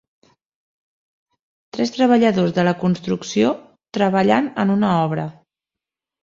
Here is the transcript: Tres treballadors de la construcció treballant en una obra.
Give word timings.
Tres 1.77 1.93
treballadors 1.97 2.55
de 2.55 2.65
la 2.69 2.73
construcció 2.85 3.53
treballant 3.99 4.49
en 4.65 4.75
una 4.79 4.91
obra. 5.05 5.29